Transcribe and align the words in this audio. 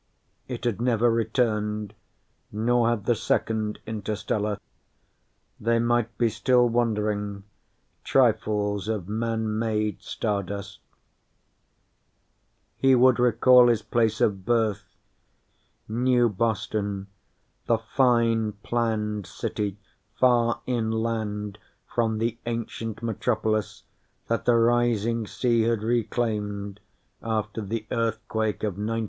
(It 0.47 0.63
had 0.63 0.81
never 0.81 1.11
returned, 1.11 1.93
nor 2.51 2.89
had 2.89 3.05
the 3.05 3.13
Second 3.13 3.77
Interstellar. 3.85 4.57
They 5.59 5.77
might 5.77 6.17
be 6.17 6.27
still 6.27 6.67
wandering, 6.67 7.43
trifles 8.03 8.87
of 8.87 9.07
Man 9.07 9.59
made 9.59 10.01
Stardust.) 10.01 10.79
He 12.77 12.95
would 12.95 13.19
recall 13.19 13.67
his 13.67 13.83
place 13.83 14.19
of 14.21 14.43
birth, 14.43 14.95
New 15.87 16.29
Boston, 16.29 17.05
the 17.67 17.77
fine, 17.77 18.53
planned 18.63 19.27
city 19.27 19.77
far 20.19 20.61
inland 20.65 21.59
from 21.85 22.17
the 22.17 22.39
ancient 22.47 23.03
metropolis 23.03 23.83
that 24.29 24.45
the 24.45 24.55
rising 24.55 25.27
sea 25.27 25.61
had 25.61 25.83
reclaimed 25.83 26.79
after 27.21 27.61
the 27.61 27.85
earthquake 27.91 28.63
of 28.63 28.69
1994. 28.73 28.99